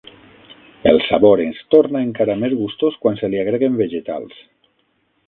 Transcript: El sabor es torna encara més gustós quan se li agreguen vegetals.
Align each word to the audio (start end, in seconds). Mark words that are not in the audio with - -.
El 0.91 0.97
sabor 1.09 1.41
es 1.43 1.59
torna 1.75 2.01
encara 2.05 2.37
més 2.45 2.55
gustós 2.63 2.97
quan 3.05 3.21
se 3.21 3.29
li 3.35 3.43
agreguen 3.43 3.77
vegetals. 3.83 4.41